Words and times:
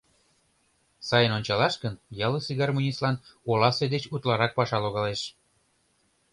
Сайын 1.07 1.31
ончалаш 1.37 1.75
гын, 1.83 1.93
ялысе 2.25 2.53
гармонистлан 2.61 3.15
оласе 3.51 3.85
деч 3.93 4.03
утларак 4.13 4.51
паша 4.57 4.77
логалеш. 4.83 5.21